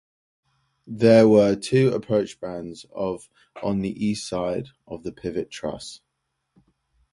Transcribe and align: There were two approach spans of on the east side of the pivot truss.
There 0.87 1.29
were 1.29 1.55
two 1.55 1.89
approach 1.91 2.31
spans 2.31 2.87
of 2.89 3.29
on 3.61 3.81
the 3.81 4.03
east 4.03 4.27
side 4.27 4.69
of 4.87 5.03
the 5.03 5.11
pivot 5.11 5.51
truss. 5.51 6.01